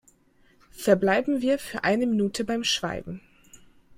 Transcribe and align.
Verbleiben 0.77 1.41
wir 1.43 1.59
für 1.59 1.83
eine 1.83 2.07
Minute 2.07 2.43
beim 2.43 2.63
Schweigen! 2.63 3.21